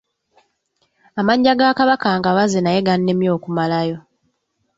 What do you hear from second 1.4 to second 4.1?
ga Kabaka ngabaze naye gannemye okumalayo!